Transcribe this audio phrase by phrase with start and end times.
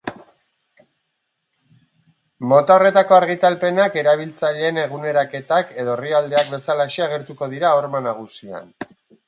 [2.53, 8.77] Mota horretako argitalpenak erabiltzaileen eguneraketak edo orrialdeak bezalaxe agertuko dira horma nagusian.